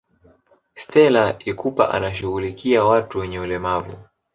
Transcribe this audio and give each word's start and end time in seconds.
stela 0.75 1.39
ikupa 1.39 1.91
anashughulikia 1.91 2.83
watu 2.83 3.19
wenye 3.19 3.39
ulemavu 3.39 3.97